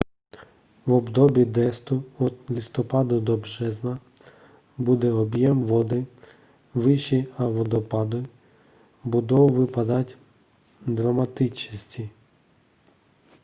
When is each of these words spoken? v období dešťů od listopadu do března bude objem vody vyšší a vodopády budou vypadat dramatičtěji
v 0.87 0.91
období 0.93 1.45
dešťů 1.45 1.95
od 2.19 2.49
listopadu 2.49 3.19
do 3.19 3.37
března 3.37 3.99
bude 4.77 5.13
objem 5.13 5.63
vody 5.63 6.07
vyšší 6.75 7.27
a 7.37 7.43
vodopády 7.47 8.27
budou 9.03 9.49
vypadat 9.49 10.07
dramatičtěji 10.87 12.09